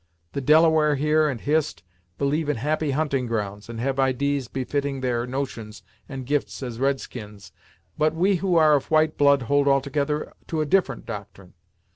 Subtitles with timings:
[0.33, 1.83] The Delaware, here, and Hist,
[2.17, 6.99] believe in happy hunting grounds, and have idees befitting their notions and gifts as red
[6.99, 7.51] skins,
[7.99, 11.53] but we who are of white blood hold altogether to a different doctrine.